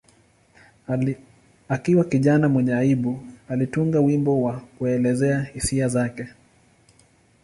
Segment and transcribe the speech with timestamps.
[1.69, 6.27] Akiwa kijana mwenye aibu, alitunga wimbo wa kuelezea hisia zake.